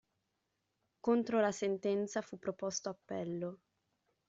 Contro 0.99 1.39
la 1.41 1.51
sentenza 1.51 2.21
fu 2.21 2.39
proposto 2.39 2.89
appello. 2.89 3.59